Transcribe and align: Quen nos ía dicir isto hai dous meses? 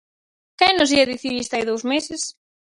Quen 0.59 0.73
nos 0.77 0.93
ía 0.97 1.09
dicir 1.13 1.33
isto 1.43 1.53
hai 1.55 1.63
dous 1.69 1.83
meses? 1.91 2.21